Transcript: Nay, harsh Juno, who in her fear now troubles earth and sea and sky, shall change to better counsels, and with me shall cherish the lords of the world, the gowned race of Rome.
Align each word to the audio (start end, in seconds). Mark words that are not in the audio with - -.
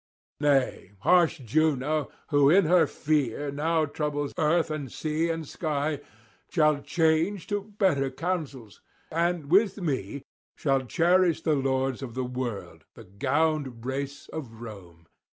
Nay, 0.39 0.93
harsh 1.01 1.37
Juno, 1.37 2.09
who 2.29 2.49
in 2.49 2.65
her 2.65 2.87
fear 2.87 3.51
now 3.51 3.85
troubles 3.85 4.33
earth 4.35 4.71
and 4.71 4.91
sea 4.91 5.29
and 5.29 5.47
sky, 5.47 5.99
shall 6.49 6.81
change 6.81 7.45
to 7.53 7.75
better 7.77 8.09
counsels, 8.09 8.81
and 9.11 9.51
with 9.51 9.77
me 9.79 10.23
shall 10.55 10.87
cherish 10.87 11.43
the 11.43 11.53
lords 11.53 12.01
of 12.01 12.15
the 12.15 12.23
world, 12.25 12.85
the 12.95 13.03
gowned 13.03 13.85
race 13.85 14.27
of 14.29 14.53
Rome. 14.59 15.05